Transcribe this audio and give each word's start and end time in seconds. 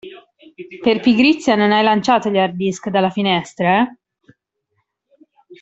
Per 0.83 0.99
pigrizia 0.99 1.53
non 1.55 1.71
hai 1.71 1.83
lanciato 1.83 2.31
gli 2.31 2.39
hard 2.39 2.55
disk 2.55 2.89
dalla 2.89 3.11
finestra 3.11 3.83
eh? 3.83 3.97